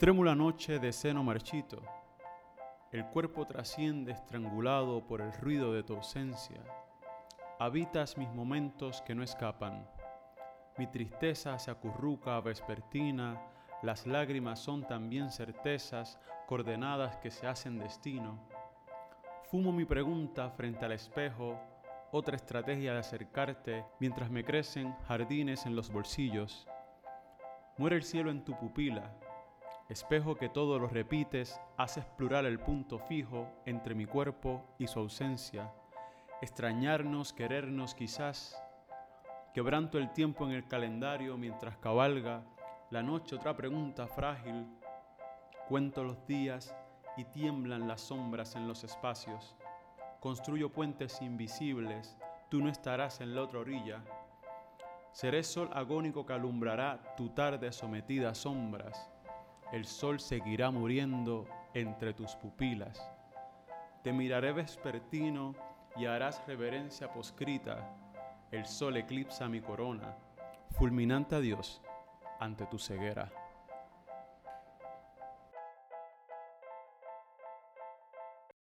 [0.00, 1.82] Trémula noche de seno marchito,
[2.90, 6.62] el cuerpo trasciende estrangulado por el ruido de tu ausencia.
[7.58, 9.86] Habitas mis momentos que no escapan.
[10.78, 13.42] Mi tristeza se acurruca vespertina,
[13.82, 18.48] las lágrimas son también certezas, coordenadas que se hacen destino.
[19.50, 21.60] Fumo mi pregunta frente al espejo,
[22.10, 26.66] otra estrategia de acercarte mientras me crecen jardines en los bolsillos.
[27.76, 29.14] Muere el cielo en tu pupila,
[29.90, 35.00] espejo que todo lo repites, haces plural el punto fijo entre mi cuerpo y su
[35.00, 35.72] ausencia.
[36.40, 38.56] Extrañarnos, querernos quizás.
[39.52, 42.44] Quebranto el tiempo en el calendario mientras cabalga
[42.90, 44.64] la noche otra pregunta frágil.
[45.68, 46.72] Cuento los días
[47.16, 49.56] y tiemblan las sombras en los espacios.
[50.20, 52.16] Construyo puentes invisibles,
[52.48, 54.04] tú no estarás en la otra orilla.
[55.10, 59.10] Seré sol agónico que alumbrará tu tarde sometida a sombras
[59.72, 63.00] el sol seguirá muriendo entre tus pupilas.
[64.02, 65.54] Te miraré vespertino
[65.96, 67.94] y harás reverencia poscrita.
[68.50, 70.16] El sol eclipsa mi corona,
[70.70, 71.80] fulminante a Dios
[72.40, 73.30] ante tu ceguera.